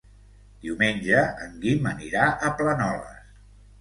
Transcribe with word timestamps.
Diumenge 0.63 1.21
en 1.47 1.53
Guim 1.65 1.85
anirà 1.93 2.25
a 2.49 2.51
Planoles. 2.63 3.33